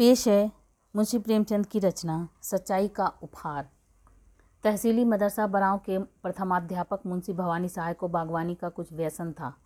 [0.00, 0.52] पेश है
[0.96, 3.68] मुंशी प्रेमचंद की रचना, सच्चाई का उपहार।
[4.62, 9.56] तहसीली मदरसा, बराव के प्रथमाध्यापक मुंशी भवानी सहाय को बागवानी का कुछ व्यसन था।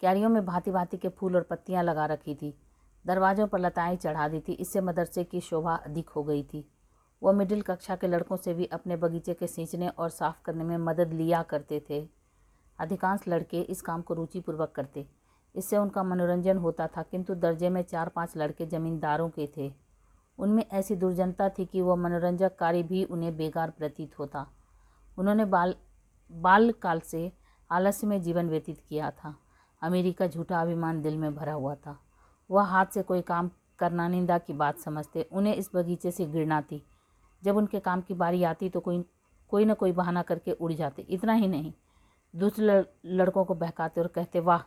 [0.00, 2.58] क्यारियों में भांति भांति के फूल और पत्तियाँ लगा रखी थी।
[3.06, 6.72] दरवाज़ों पर लताएँ चढ़ा दी थी। इससे मदरसे की शोभा अधिक हो गई थी।
[7.22, 10.78] वह मिडिल कक्षा के लड़कों से भी अपने बगीचे के सींचने और साफ़ करने में
[10.78, 12.08] मदद लिया करते थे।
[12.78, 15.06] अधिकांश लड़के इस काम को रुचिपूर्वक करते।
[15.54, 19.72] इससे उनका मनोरंजन होता था, किंतु दर्जे में चार पाँच लड़के जमींदारों के थे।
[20.38, 24.46] उनमें ऐसी दुर्जनता थी कि वह मनोरंजक कार्य भी उन्हें बेकार प्रतीत होता।
[25.16, 25.74] उन्होंने बाल
[26.30, 27.30] बाल काल से
[27.70, 29.34] आलस्य में जीवन व्यतीत किया था।
[29.82, 31.98] अमेरिका झूठा अभिमान दिल में भरा हुआ था।
[32.50, 36.60] वह हाथ से कोई काम करना, निंदा की बात समझते, उन्हें इस बगीचे से घृणा
[36.62, 36.82] थी।
[37.42, 39.04] जब उनके काम की बारी आती तो कोई
[39.52, 41.72] कोई ना कोई बहाना करके उड़ जाते। इतना ही नहीं,
[42.34, 44.62] दूसरे लड़कों को बहकाते और कहते, वाह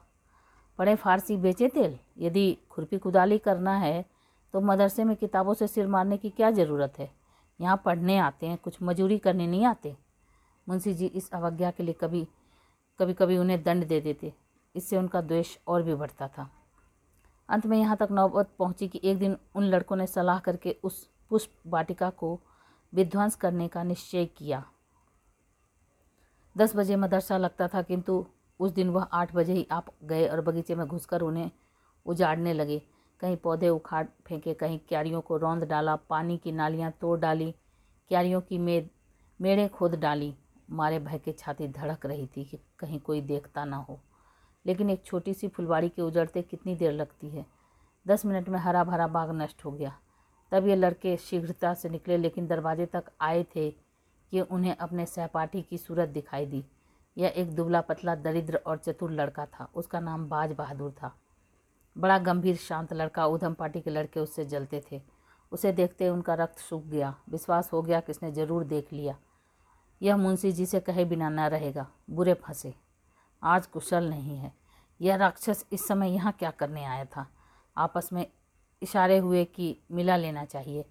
[0.81, 1.97] पढ़े फारसी बेचे तेल?
[2.17, 4.05] यदि खुरपी कुदाली करना है
[4.53, 7.09] तो मदरसे में किताबों से सिर मारने की क्या ज़रूरत है?
[7.59, 9.95] यहाँ पढ़ने आते हैं, कुछ मजूरी करने नहीं आते।
[10.67, 12.25] मुंशी जी इस अवज्ञा के लिए कभी
[12.99, 14.33] कभी कभी उन्हें दंड दे देते।
[14.75, 16.49] इससे उनका द्वेष और भी बढ़ता था।
[17.49, 21.07] अंत में यहाँ तक नौबत पहुँची कि एक दिन उन लड़कों ने सलाह करके उस
[21.29, 22.39] पुष्प वाटिका को
[22.93, 24.63] विध्वंस करने का निश्चय किया।
[26.55, 28.25] दस बजे मदरसा लगता था, किंतु
[28.61, 31.51] उस दिन वह आठ बजे ही आप गए और बगीचे में घुसकर उन्हें
[32.05, 32.81] उजाड़ने लगे।
[33.19, 37.55] कहीं पौधे उखाड़ फेंके, कहीं क्यारियों को रौंद डाला, पानी की नालियाँ तोड़ डाली,
[38.07, 38.89] क्यारियों की मेद
[39.41, 40.35] मेड़े खोद डाली।
[40.69, 43.99] मारे भय के छाती धड़क रही थी कि कहीं कोई देखता ना हो।
[44.65, 47.45] लेकिन एक छोटी सी फुलवाड़ी के उजड़ते कितनी देर लगती है।
[48.07, 49.99] दस मिनट में हरा भरा बाग नष्ट हो गया।
[50.51, 53.71] तब ये लड़के शीघ्रता से निकले, लेकिन दरवाजे तक आए थे
[54.31, 56.65] कि उन्हें अपने सहपाठी की सूरत दिखाई दी।
[57.17, 61.15] यह एक दुबला पतला, दरिद्र और चतुर लड़का था। उसका नाम बाज बहादुर था।
[61.97, 65.01] बड़ा गंभीर, शांत लड़का उधम पार्टी के लड़के उससे जलते थे।
[65.51, 69.17] उसे देखते उनका रक्त सूख गया। विश्वास हो गया कि इसने ज़रूर देख लिया।
[70.01, 72.73] यह मुंशी जी से कहे बिना न रहेगा। बुरे फंसे।
[73.43, 74.53] आज कुशल नहीं है।
[75.01, 77.27] यह राक्षस इस समय यहाँ क्या करने आया था?
[77.77, 78.27] आपस में
[78.81, 80.85] इशारे हुए कि मिला लेना चाहिए।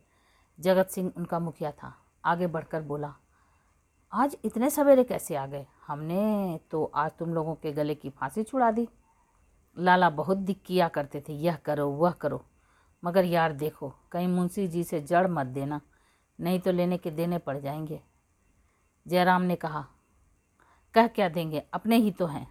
[0.59, 1.94] जगत सिंह उनका मुखिया था।
[2.25, 3.15] आगे बढ़कर बोला
[4.12, 5.66] आज इतने सवेरे कैसे आ गए?
[5.87, 8.87] हमने तो आज तुम लोगों के गले की फांसी छुड़ा दी।
[9.76, 12.43] लाला बहुत दिक किया करते थे यह करो वह करो।
[13.03, 15.81] मगर यार देखो कहीं मुंशी जी से जड़ मत देना
[16.38, 18.00] नहीं तो लेने के देने पड़ जाएँगे।
[19.06, 19.84] जयराम ने कहा
[20.94, 21.62] कह क्या देंगे?
[21.72, 22.47] अपने ही तो हैं।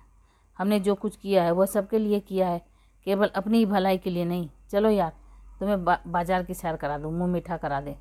[0.59, 2.62] हमने जो कुछ किया है वह सबके लिए किया है।
[3.08, 5.14] केवल अपनी ही भलाई के लिए नहीं। चलो यार
[5.59, 7.96] तुम्हें बा, बाज़ार की सैर करा दूँ मुँह मीठा करा दे।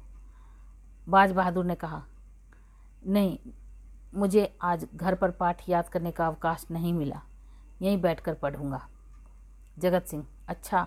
[1.08, 2.02] बाज बहादुर ने कहा
[3.02, 3.38] नहीं,
[4.14, 7.20] मुझे आज घर पर पाठ याद करने का अवकाश नहीं मिला।
[7.82, 8.86] यहीं बैठकर पढ़ूँगा।
[9.78, 10.86] जगत सिंह अच्छा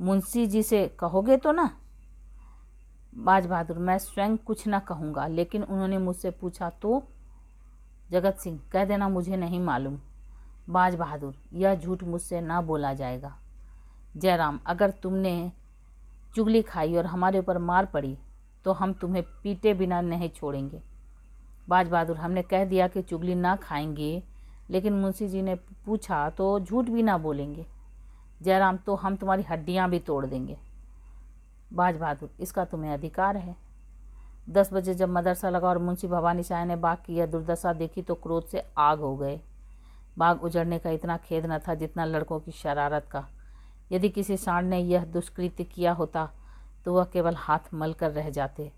[0.00, 1.70] मुंशी जी से कहोगे तो ना?
[3.14, 7.02] बाज बहादुर, मैं स्वयं कुछ ना कहूँगा, लेकिन उन्होंने मुझसे पूछा तो?
[8.10, 9.98] जगत सिंह, कह देना मुझे नहीं मालूम।
[10.70, 13.36] बाज बहादुर, यह झूठ मुझसे ना बोला जाएगा।
[14.16, 15.52] जयराम, अगर तुमने
[16.34, 18.16] चुगली खाई और हमारे ऊपर मार पड़ी
[18.64, 20.82] तो हम तुम्हें पीटे बिना नहीं छोड़ेंगे।
[21.68, 24.22] बाज बहादुर हमने कह दिया कि चुगली ना खाएँगे,
[24.70, 25.54] लेकिन मुंशी जी ने
[25.86, 27.66] पूछा तो झूठ भी ना बोलेंगे।
[28.40, 30.56] जयराम तो हम तुम्हारी हड्डियाँ भी तोड़ देंगे।
[31.72, 33.56] बाज बहादुर इसका तुम्हें अधिकार है।
[34.50, 38.02] दस बजे जब मदरसा लगा और मुंशी भवानी शाह ने बाग की यह दुर्दशा देखी
[38.02, 39.40] तो क्रोध से आग हो गए।
[40.18, 43.26] बाग उजड़ने का इतना खेद न था जितना लड़कों की शरारत का।
[43.92, 46.28] यदि किसी सांड ने यह दुष्कृत्य किया होता
[46.84, 48.70] तो वह केवल हाथ मल कर रह जाते।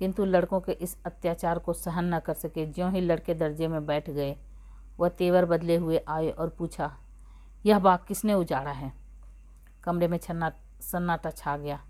[0.00, 3.86] किंतु लड़कों के इस अत्याचार को सहन न कर सके। ज्यों ही लड़के दर्जे में
[3.86, 4.36] बैठ गए,
[4.98, 6.96] वह तेवर बदले हुए आए और पूछा,
[7.66, 8.92] यह बाग किसने उजाड़ा है?
[9.84, 11.80] कमरे में छन्ना, सन्नाटा छा गया।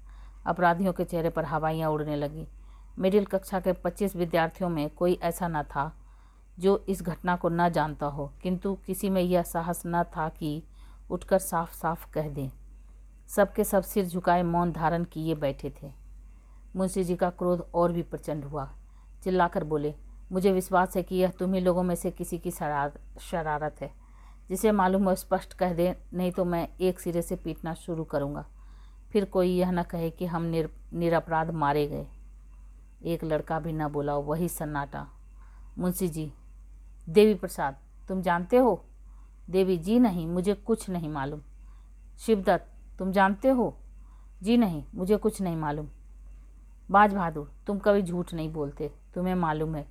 [0.47, 2.49] अपराधियों के चेहरे पर हवाइयाँ उड़ने लगी।
[2.99, 5.97] मिडिल कक्षा के पच्चीस विद्यार्थियों में कोई ऐसा न था
[6.59, 10.62] जो इस घटना को न जानता हो। किंतु किसी में यह साहस न था कि
[11.10, 12.50] उठकर साफ़ साफ़ कह दें।
[13.28, 16.00] सबके सब सिर झुकाए मौन धारण किए बैठे थे।
[16.76, 18.75] मुंशी जी का क्रोध और भी प्रचंड हुआ।
[19.22, 19.94] चिल्लाकर बोले,
[20.32, 23.93] मुझे विश्वास है कि यह तुम्ही लोगों में से किसी की शरारत है।
[24.49, 28.46] जिसे मालूम हो स्पष्ट कह दे, नहीं तो मैं एक सिरे से पीटना शुरू करूँगा।
[29.12, 32.06] फिर कोई यह न कहे कि हम निर, निरपराध मारे गए।
[33.05, 35.08] एक लड़का भी न बोला, वही सन्नाटा।
[35.78, 36.32] मुंशी जी,
[37.08, 37.76] देवी प्रसाद,
[38.08, 38.84] तुम जानते हो?
[39.50, 41.40] देवी, जी नहीं, मुझे कुछ नहीं मालूम।
[42.19, 43.76] शिवदत्त, तुम जानते हो?
[44.43, 45.88] जी नहीं, मुझे कुछ नहीं मालूम।
[46.90, 49.87] बाज बहादुर, तुम कभी झूठ नहीं बोलते, तुम्हें मालूम है।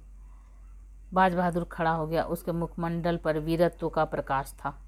[1.13, 4.81] बाज बहादुर खड़ा हो गया, उसके मुखमंडल पर वीरत्व का प्रकाश था।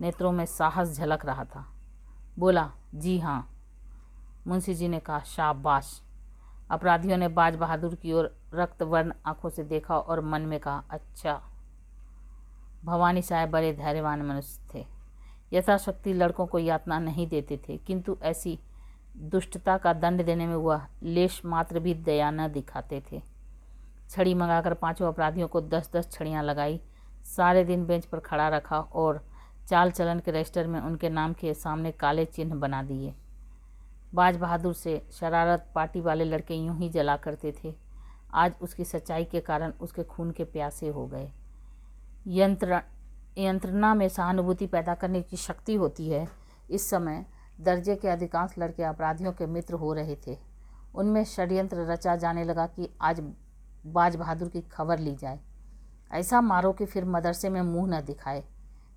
[0.00, 1.66] नेत्रों में साहस झलक रहा था।
[2.38, 3.50] बोला, जी हाँ।
[4.46, 6.02] मुंशी जी ने कहा, शाबाश।
[6.70, 10.84] अपराधियों ने बाज बहादुर की ओर रक्त वर्ण आँखों से देखा और मन में कहा
[10.90, 11.42] अच्छा।
[12.84, 14.86] भवानी साहब बड़े धैर्यवान मनुष्य थे।
[15.52, 18.58] यथाशक्ति लड़कों को यातना नहीं देते थे, किंतु ऐसी
[19.14, 23.22] दुष्टता का दंड देने में वह लेश मात्र भी दया न दिखाते थे।
[24.10, 26.80] छड़ी मंगाकर पाँचों अपराधियों को दस दस छड़ियाँ लगाई,
[27.26, 29.24] सारे दिन बेंच पर खड़ा रखा और
[29.68, 33.14] चाल चलन के रजिस्टर में उनके नाम के सामने काले चिन्ह बना दिए।
[34.14, 37.74] बाज बहादुर से शरारत पार्टी वाले लड़के यूँ ही जला करते थे।
[38.34, 41.30] आज उसकी सच्चाई के कारण उसके खून के प्यासे हो गए।
[42.26, 42.80] यंत्र,
[43.38, 46.26] यंत्रणा में सहानुभूति पैदा करने की शक्ति होती है।
[46.70, 47.24] इस समय
[47.60, 50.38] दर्जे के अधिकांश लड़के अपराधियों के मित्र हो रहे थे।
[50.94, 53.32] उनमें षड्यंत्र रचा जाने लगा कि आज
[53.86, 55.40] बाज बहादुर की खबर ली जाए।
[56.12, 58.44] ऐसा मारो कि फिर मदरसे में मुँह न दिखाए।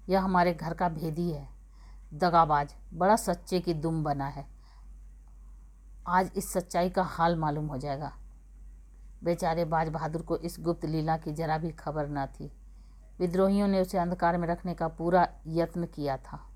[0.09, 1.50] यह हमारे घर का भेदी है।
[2.13, 4.48] दगाबाज, बड़ा सच्चे की दुम बना है।
[6.07, 8.13] आज इस सच्चाई का हाल मालूम हो जाएगा।
[9.24, 12.51] बेचारे बाज बहादुर को इस गुप्त लीला की जरा भी खबर न थी।
[13.19, 16.47] विद्रोहियों ने उसे अंधकार में रखने का पूरा यत्न किया था।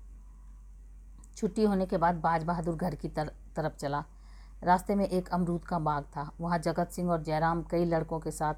[1.36, 4.04] छुट्टी होने के बाद बाज बहादुर घर की तर, तरफ़ चला।
[4.62, 8.30] रास्ते में एक अमरूद का बाग था। वहाँ जगत सिंह और जयराम कई लड़कों के
[8.30, 8.54] साथ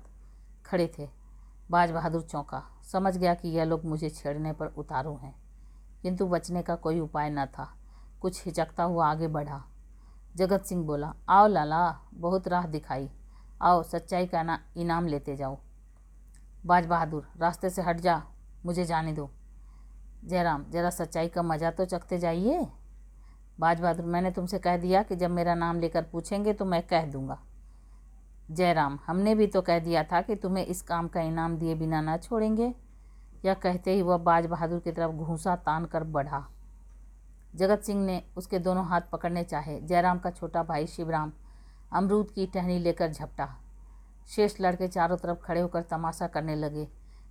[0.67, 1.09] खड़े थे।
[1.71, 2.63] बाज बहादुर चौंका।
[2.93, 5.35] समझ गया कि यह लोग मुझे छेड़ने पर उतारू हैं
[6.03, 7.69] किंतु बचने का कोई उपाय न था।
[8.21, 9.63] कुछ हिचकता हुआ आगे बढ़ा।
[10.37, 13.11] जगत सिंह बोला आओ लाला बहुत राह दिखाई।
[13.63, 15.59] आओ सच्चाई का ना इनाम लेते जाओ।
[16.67, 18.23] बाज बहादुर रास्ते से हट जा
[18.67, 19.31] मुझे जाने दो।
[20.25, 22.67] जयराम, जरा सच्चाई का मज़ा तो चखते जाइए।
[23.61, 27.07] बाज बहादुर, मैंने तुमसे कह दिया कि जब मेरा नाम लेकर पूछेंगे तो मैं कह
[27.07, 27.39] दूँगा।
[28.51, 32.01] जयराम, हमने भी तो कह दिया था कि तुम्हें इस काम का इनाम दिए बिना
[32.01, 32.73] ना छोड़ेंगे।
[33.45, 36.45] यह कहते ही वह बाज बहादुर की तरफ़ घूसा तान कर बढ़ा।
[37.55, 41.33] जगत सिंह ने उसके दोनों हाथ पकड़ने चाहे। जयराम का छोटा भाई शिवराम
[41.93, 43.49] अमरूद की टहनी लेकर झपटा।
[44.29, 46.89] शेष लड़के चारों तरफ़ खड़े होकर तमाशा करने लगे।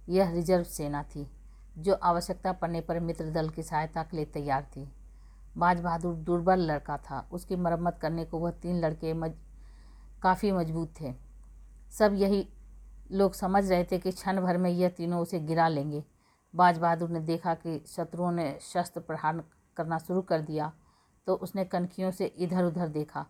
[0.10, 1.28] यह रिज़र्व सेना थी।
[1.76, 4.88] जो आवश्यकता पड़ने पर मित्र दल की सहायता के लिए तैयार थी।
[5.58, 9.34] बाज बहादुर दुर्बल लड़का था। उसकी मरम्मत करने को वह तीन लड़के मज,
[10.24, 11.14] काफ़ी मज़बूत थे।
[11.92, 12.48] सब यही
[13.12, 16.04] लोग समझ रहे थे कि क्षण भर में यह तीनों उसे गिरा लेंगे।
[16.54, 19.44] बाज बहादुर ने देखा कि शत्रुओं ने शस्त्र प्रहार
[19.78, 20.72] करना शुरू कर दिया
[21.28, 23.26] तो उसने कनखियों से इधर उधर देखा।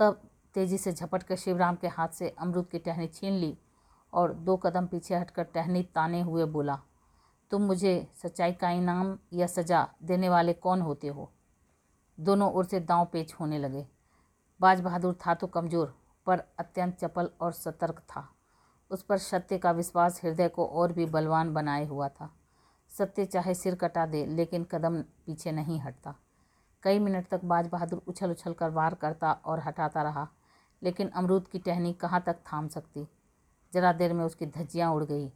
[0.00, 0.20] तब
[0.54, 3.56] तेज़ी से झपट कर शिवराम के हाथ से अमरूद की टहनी छीन ली
[4.12, 6.78] और दो कदम पीछे हटकर टहनी ताने हुए बोला
[7.52, 11.30] तुम मुझे सच्चाई का इनाम या सज़ा देने वाले कौन होते हो?
[12.18, 13.86] दोनों ओर से दांव पेच होने लगे।
[14.60, 15.94] बाज बहादुर था तो कमज़ोर,
[16.26, 18.28] पर अत्यंत चपल और सतर्क था।
[18.90, 22.30] उस पर सत्य का विश्वास हृदय को और भी बलवान बनाए हुआ था।
[22.92, 26.14] सत्य चाहे सिर कटा दे, लेकिन कदम पीछे नहीं हटता।
[26.82, 30.28] कई मिनट तक बाज बहादुर उछल उछल कर वार करता और हटाता रहा,
[30.82, 33.06] लेकिन अमरूद की टहनी कहाँ तक थाम सकती?
[33.72, 35.30] जरा देर में उसकी धज्जियाँ उड़ गई।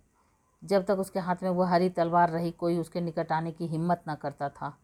[0.64, 4.02] जब तक उसके हाथ में वह हरी तलवार रही, कोई उसके निकट आने की हिम्मत
[4.08, 4.78] न करता था।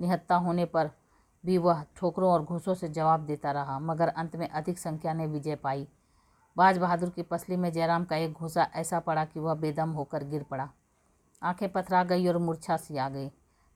[0.00, 0.90] निहत्ता होने पर
[1.46, 5.26] भी वह ठोकरों और घूसों से जवाब देता रहा, मगर अंत में अधिक संख्या ने
[5.26, 5.88] विजय पाई।
[6.56, 10.24] बाज बहादुर की पसली में जयराम का एक घूसा ऐसा पड़ा कि वह बेदम होकर
[10.24, 10.70] गिर पड़ा।
[11.42, 13.30] आँखें पथरा गई और मूर्छा सी आ गई।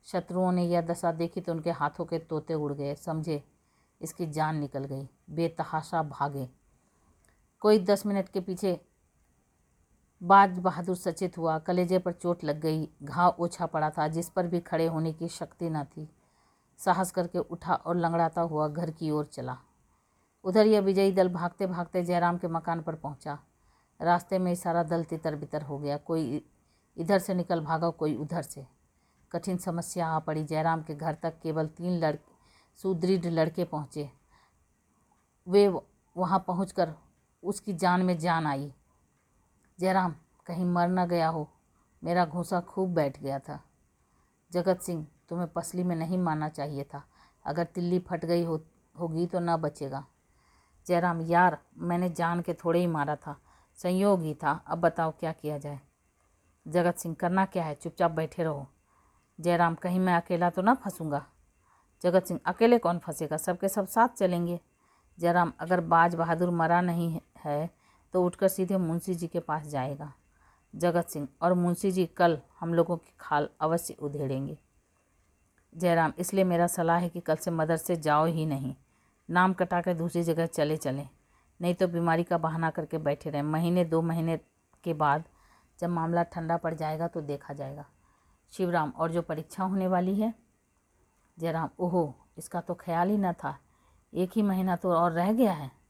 [0.05, 3.43] शत्रुओं ने यह दशा देखी तो उनके हाथों के तोते उड़ गए। समझे,
[4.01, 6.49] इसकी जान निकल गई। बेतहाशा भागे।
[7.59, 8.85] कोई दस मिनट के पीछे
[10.23, 14.47] बाज बहादुर सचेत हुआ। कलेजे पर चोट लग गई। घाव ओछा पड़ा था, जिस पर
[14.47, 16.09] भी खड़े होने की शक्ति न थी।
[16.77, 19.57] साहस करके उठा और लंगड़ाता हुआ घर की ओर चला।
[20.43, 23.39] उधर यह विजयी दल भागते भागते जयराम के मकान पर पहुँचा।
[24.01, 26.45] रास्ते में सारा दल तितर बितर हो गया। कोई
[26.97, 28.67] इधर से निकल भागा, कोई उधर से।
[29.31, 32.15] कठिन समस्या आ पड़ी। जयराम के घर तक केवल तीन लड़,
[32.75, 34.09] सुदृढ़ लड़के पहुँचे।
[35.47, 35.67] वे
[36.17, 36.89] वहाँ पहुँच
[37.43, 38.73] उसकी जान में जान आई।
[39.79, 41.49] जयराम, कहीं मर न गया हो।
[42.03, 43.63] मेरा घूसा खूब बैठ गया था।
[44.51, 47.03] जगत सिंह, तुम्हें पसली में नहीं मारना चाहिए था।
[47.45, 48.61] अगर तिल्ली फट गई हो,
[48.99, 50.05] होगी तो न बचेगा।
[50.87, 53.41] जयराम, यार, मैंने जान के थोड़े ही मारा था।
[53.75, 55.79] संयोग ही था। अब बताओ क्या किया जाए।
[56.67, 57.75] जगत सिंह, करना क्या है?
[57.75, 58.67] चुपचाप बैठे रहो।
[59.39, 61.25] जयराम, कहीं मैं अकेला तो ना फंसूँगा?
[62.01, 63.37] जगत सिंह, अकेले कौन फंसेगा?
[63.37, 64.59] सबके सब साथ चलेंगे।
[65.19, 67.80] जयराम, अगर बाज बहादुर मरा नहीं है
[68.13, 70.13] तो उठकर सीधे मुंशी जी के पास जाएगा।
[70.75, 74.57] जगत सिंह और मुंशी जी कल हम लोगों की खाल अवश्य उधेड़ेंगे।
[75.77, 78.75] जयराम, इसलिए मेरा सलाह है कि कल से मदरसे जाओ ही नहीं।
[79.29, 81.09] नाम कटा कर दूसरी जगह चले चलें।
[81.61, 84.39] नहीं तो बीमारी का बहाना करके बैठे रहें। महीने, दो महीने
[84.83, 85.23] के बाद
[85.79, 87.85] जब मामला ठंडा पड़ जाएगा तो देखा जाएगा।
[88.51, 90.33] शिवराम, और जो परीक्षा होने वाली है?
[91.39, 93.57] जयराम, ओहो, इसका तो ख्याल ही न था।
[94.13, 95.80] एक ही महीना तो और रह गया है।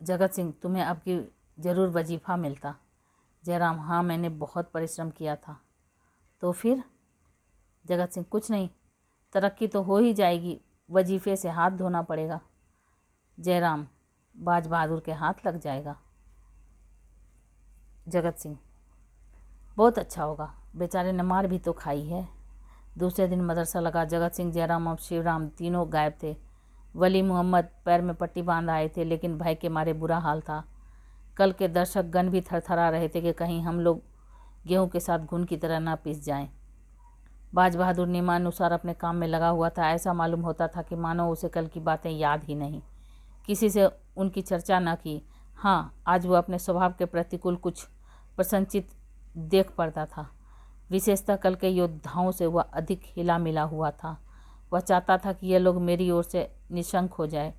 [0.00, 1.18] जगत सिंह, तुम्हें अब की
[1.58, 2.74] ज़रूर वजीफ़ा मिलता।
[3.44, 5.60] जयराम हाँ मैंने बहुत परिश्रम किया था।
[6.42, 6.82] तो फिर?
[7.84, 8.68] जगत सिंह, कुछ नहीं।
[9.32, 12.40] तरक्की तो हो ही जाएगी। वजीफ़े से हाथ धोना पड़ेगा।
[13.38, 13.86] जयराम,
[14.36, 15.96] बाज बहादुर के हाथ लग जाएगा।
[18.08, 18.58] जगत सिंह,
[19.76, 22.28] बहुत अच्छा होगा। बेचारे ने मार भी तो खाई है।
[22.98, 26.36] दूसरे दिन मदरसा लगा जगत सिंह, जयराम और शिवराम तीनों गायब थे।
[26.96, 30.64] वली मोहम्मद पैर में पट्टी बाँध आए थे, लेकिन भय के मारे बुरा हाल था।
[31.36, 34.02] कल के दर्शक गण भी थरथरा रहे थे कि कहीं हम लोग
[34.66, 36.50] गेहूँ के साथ घुन की तरह ना पीस जाएँ।
[37.54, 41.28] बाज बहादुर नियमानुसार अपने काम में लगा हुआ था। ऐसा मालूम होता था कि मानो
[41.30, 42.82] उसे कल की बातें याद ही नहीं।
[43.46, 45.22] किसी से उनकी चर्चा न की।
[45.56, 47.82] हाँ आज वो अपने स्वभाव के प्रतिकूल कुछ
[48.36, 48.88] प्रसन्नचित
[49.36, 50.30] देख पड़ता था।
[50.90, 54.16] विशेषतः कल के योद्धाओं से वह अधिक हिला मिला हुआ था।
[54.72, 57.54] वह चाहता था कि यह लोग मेरी ओर से निशंक हो जाए।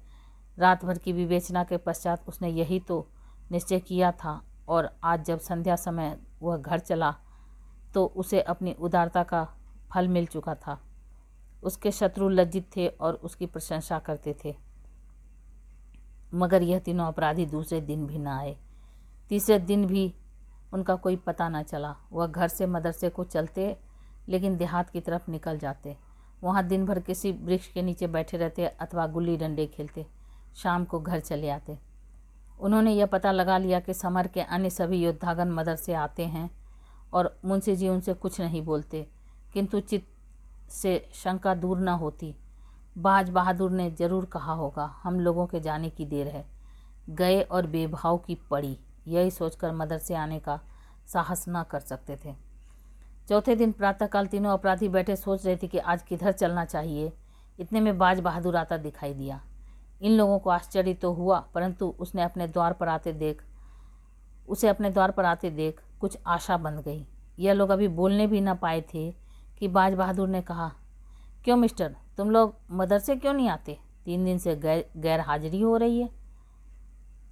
[0.57, 3.07] रात भर की विवेचना के पश्चात उसने यही तो
[3.51, 7.15] निश्चय किया था और आज जब संध्या समय वह घर चला
[7.93, 9.43] तो उसे अपनी उदारता का
[9.91, 10.79] फल मिल चुका था।
[11.63, 14.55] उसके शत्रु लज्जित थे और उसकी प्रशंसा करते थे।
[16.33, 18.55] मगर यह तीनों अपराधी दूसरे दिन भी ना आए।
[19.29, 20.13] तीसरे दिन भी
[20.73, 23.77] उनका कोई पता न चला। वह घर से मदरसे को चलते,
[24.29, 25.97] लेकिन देहात की तरफ़ निकल जाते।
[26.41, 30.05] वहाँ दिन भर किसी वृक्ष के नीचे बैठे रहते अथवा गुल्ली डंडे खेलते,
[30.55, 31.77] शाम को घर चले आते।
[32.59, 36.49] उन्होंने यह पता लगा लिया कि समर के अन्य सभी योद्धागण मदरसे आते हैं
[37.13, 39.07] और मुंशी जी उनसे कुछ नहीं बोलते,
[39.53, 42.33] किंतु चित्त से शंका दूर न होती।
[42.95, 46.45] बाज बहादुर ने ज़रूर कहा होगा, हम लोगों के जाने की देर है।
[47.09, 50.59] गए और बेभाव की पड़ी, यही सोचकर मदरसे आने का
[51.07, 52.33] साहस न कर सकते थे।
[53.29, 57.11] चौथे दिन प्रातःकाल तीनों अपराधी बैठे सोच रहे थे कि आज किधर चलना चाहिए।
[57.59, 59.41] इतने में बाज बहादुर आता दिखाई दिया।
[60.01, 63.41] इन लोगों को आश्चर्य तो हुआ, परंतु उसने अपने द्वार पर आते देख,
[64.47, 67.05] उसे अपने द्वार पर आते देख कुछ आशा बन गई।
[67.39, 69.11] यह लोग अभी बोलने भी ना पाए थे
[69.59, 70.71] कि बाज बहादुर ने कहा,
[71.45, 73.77] क्यों मिस्टर, तुम लोग मदरसे क्यों नहीं आते?
[74.05, 76.09] तीन दिन से गैर गैर हाजिरी हो रही है।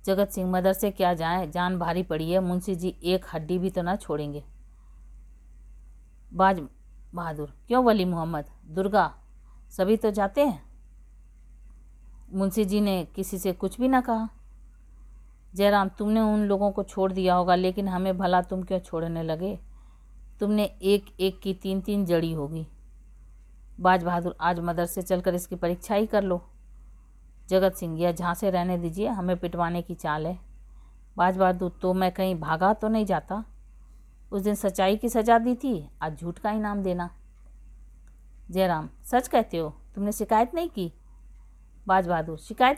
[0.05, 1.47] जगत सिंह, मदरसे क्या जाए?
[1.47, 4.43] जान भारी पड़ी है। मुंशी जी, एक हड्डी भी तो ना छोड़ेंगे।
[6.33, 6.61] बाज
[7.13, 8.45] बहादुर। क्यों वली मोहम्मद?
[8.65, 9.13] दुर्गा,
[9.69, 10.63] सभी तो जाते हैं?
[12.33, 14.29] मुंशी जी ने किसी से कुछ भी ना कहा।
[15.55, 19.59] जयराम, तुमने उन लोगों को छोड़ दिया होगा, लेकिन हमें भला तुम क्यों छोड़ने लगे?
[20.39, 22.67] तुमने एक एक की तीन तीन जड़ी होगी।
[23.79, 26.41] बाज बहादुर, आज मदरसे चलकर इसकी परीक्षा ही कर लो।
[27.49, 30.39] जगत सिंह, यह झांसे रहने दीजिए, हमें पिटवाने की चाल है।
[31.17, 33.43] बाज बहादुर तो मैं कहीं भागा तो नहीं जाता?
[34.31, 37.09] उस दिन सच्चाई की सजा दी थी, आज झूठ का इनाम देना।
[38.51, 39.73] जयराम, सच कहते हो?
[39.95, 40.93] तुमने शिकायत नहीं की?
[41.87, 42.77] बाज बहादुर, शिकायत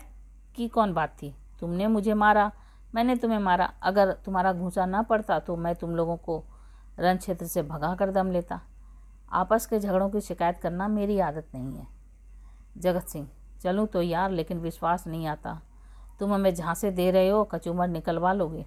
[0.56, 1.36] की कौन बात थी?
[1.60, 2.52] तुमने मुझे मारा,
[2.96, 6.44] मैंने तुम्हें मारा। अगर तुम्हारा घूसा ना पड़ता तो मैं तुम लोगों को
[7.00, 8.62] रण क्षेत्र से भगा कर दम लेता।
[9.32, 11.88] आपस के झगड़ों की शिकायत करना मेरी आदत नहीं है।
[12.78, 13.28] जगत सिंह,
[13.62, 15.62] चलूँ तो यार, लेकिन विश्वास नहीं आता।
[16.20, 18.66] तुम हमें झांसे दे रहे हो, कचूमर निकलवा लोगे।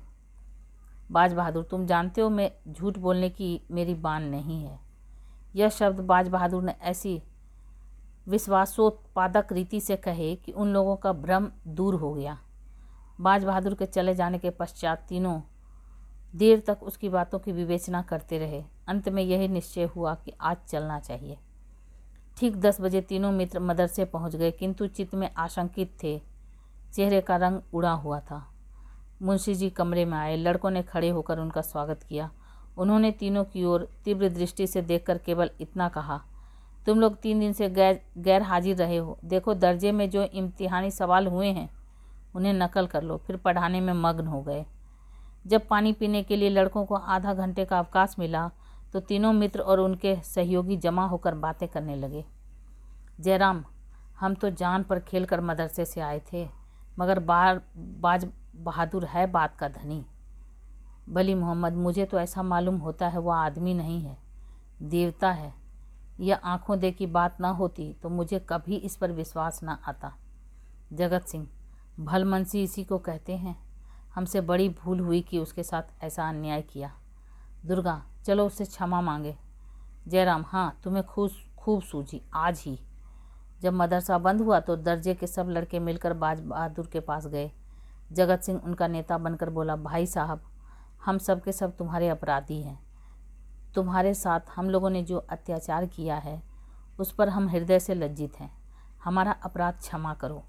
[1.12, 4.78] बाज बहादुर तुम जानते हो मैं झूठ बोलने की मेरी बान नहीं है।
[5.54, 7.22] यह शब्द बाज बहादुर ने ऐसी
[8.26, 12.38] विश्वासोत्पादक रीति से कहे कि उन लोगों का भ्रम दूर हो गया।
[13.20, 15.40] बाज बहादुर के चले जाने के पश्चात तीनों
[16.34, 20.56] देर तक उसकी बातों की विवेचना करते रहे। अंत में यही निश्चय हुआ कि आज
[20.68, 21.38] चलना चाहिए।
[22.36, 26.20] ठीक दस बजे तीनों मित्र मदरसे पहुँच गए, किंतु चित्त में आशंकित थे।
[26.94, 28.53] चेहरे का रंग उड़ा हुआ था।
[29.20, 32.30] मुंशी जी कमरे में आए। लड़कों ने खड़े होकर उनका स्वागत किया।
[32.76, 36.20] उन्होंने तीनों की ओर तीव्र दृष्टि से देखकर केवल इतना कहा,
[36.86, 40.90] तुम लोग तीन दिन से गैर गैर हाजिर रहे हो। देखो, दर्जे में जो इम्तिहानी
[40.90, 41.68] सवाल हुए हैं,
[42.34, 44.64] उन्हें नकल कर लो। फिर पढ़ाने में मग्न हो गए।
[45.46, 48.50] जब पानी पीने के लिए लड़कों को आधा घंटे का अवकाश मिला
[48.92, 52.24] तो तीनों मित्र और उनके सहयोगी जमा होकर बातें करने लगे।
[53.20, 53.64] जयराम,
[54.18, 56.46] हम तो जान पर खेल कर मदरसे से आए थे,
[56.98, 60.04] मगर बार, बाज बहादुर है बात का धनी।
[61.08, 64.16] भली मोहम्मद, मुझे तो ऐसा मालूम होता है वह आदमी नहीं है,
[64.82, 65.52] देवता है।
[66.20, 70.12] यह आँखों दे की बात ना होती तो मुझे कभी इस पर विश्वास ना आता।
[70.92, 71.46] जगत सिंह
[72.00, 73.56] भलमनसी इसी को कहते हैं।
[74.14, 76.92] हमसे बड़ी भूल हुई कि उसके साथ ऐसा अन्याय किया।
[77.66, 79.36] दुर्गा, चलो उससे क्षमा मांगे।
[80.08, 82.78] जयराम हाँ तुम्हें खूब खूब सूझी, आज ही।
[83.60, 87.50] जब मदरसा बंद हुआ तो दर्जे के सब लड़के मिलकर बाज बहादुर के पास गए।
[88.14, 90.42] जगत सिंह उनका नेता बनकर बोला, भाई साहब,
[91.04, 92.84] हम सब के सब तुम्हारे अपराधी हैं।
[93.74, 96.42] तुम्हारे साथ हम लोगों ने जो अत्याचार किया है,
[96.98, 98.64] उस पर हम हृदय से लज्जित हैं।
[99.04, 100.44] हमारा अपराध क्षमा करो।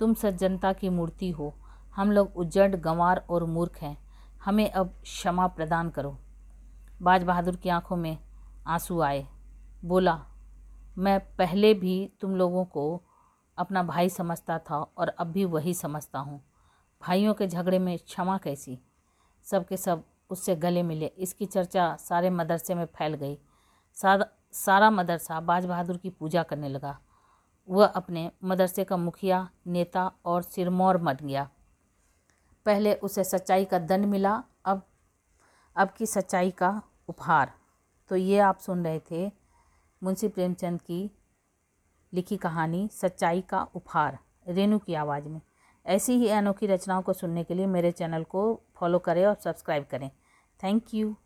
[0.00, 1.54] तुम सज्जनता की मूर्ति हो।
[1.96, 3.98] हम लोग उज्जड गंवार और मूर्ख हैं।
[4.44, 6.18] हमें अब क्षमा प्रदान करो।
[7.02, 8.18] बाज बहादुर की आँखों में
[8.66, 9.26] आँसू आए।
[9.84, 10.24] बोला,
[10.98, 13.02] मैं पहले भी तुम लोगों को
[13.58, 16.44] अपना भाई समझता था और अब भी वही समझता हूँ।
[17.02, 18.78] भाइयों के झगड़े में क्षमा कैसी?
[19.44, 23.38] सब के सब उससे गले मिले। इसकी चर्चा सारे मदरसे में फैल गई।
[24.52, 26.98] सारा मदरसा बाज बहादुर की पूजा करने लगा।
[27.68, 31.50] वह अपने मदरसे का मुखिया, नेता और सिरमौर बन गया।
[32.66, 34.82] पहले उसे सच्चाई का दंड मिला, अब
[35.76, 37.52] अब की सच्चाई का उपहार।
[38.08, 39.32] तो ये आप सुन रहे थे
[40.02, 41.10] मुंशी प्रेमचंद की
[42.12, 45.40] लिखी कहानी, सच्चाई का उपहार। रेणु की आवाज़ में।
[45.86, 49.84] ऐसी ही अनोखी रचनाओं को सुनने के लिए मेरे चैनल को फॉलो करें और सब्सक्राइब
[49.90, 50.10] करें।
[50.62, 51.16] Thank you.